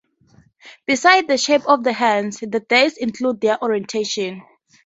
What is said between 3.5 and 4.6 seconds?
orientation.